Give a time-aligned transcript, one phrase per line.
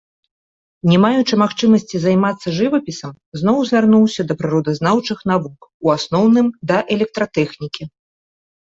[0.91, 3.13] Не маючы магчымасці займацца жывапісам,
[3.43, 7.83] зноў звярнуўся да прыродазнаўчых навук, у асноўным, да электратэхнікі.